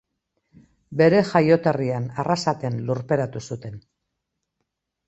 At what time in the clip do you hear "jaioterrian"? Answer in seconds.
1.33-2.09